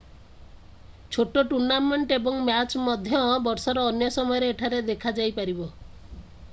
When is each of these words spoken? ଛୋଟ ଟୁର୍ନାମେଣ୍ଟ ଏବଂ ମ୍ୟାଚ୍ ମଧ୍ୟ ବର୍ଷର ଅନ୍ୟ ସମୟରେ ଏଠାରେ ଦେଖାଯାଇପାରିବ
ଛୋଟ 1.15 1.43
ଟୁର୍ନାମେଣ୍ଟ 1.51 2.17
ଏବଂ 2.17 2.39
ମ୍ୟାଚ୍ 2.47 2.79
ମଧ୍ୟ 2.87 3.21
ବର୍ଷର 3.49 3.83
ଅନ୍ୟ 3.99 4.09
ସମୟରେ 4.19 4.51
ଏଠାରେ 4.55 4.81
ଦେଖାଯାଇପାରିବ 4.91 5.73